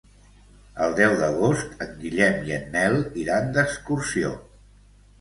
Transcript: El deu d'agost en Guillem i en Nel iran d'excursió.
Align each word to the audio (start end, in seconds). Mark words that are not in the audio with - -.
El 0.85 0.95
deu 0.99 1.13
d'agost 1.19 1.85
en 1.87 1.93
Guillem 2.01 2.41
i 2.51 2.57
en 2.59 2.67
Nel 2.79 3.01
iran 3.27 3.57
d'excursió. 3.59 4.37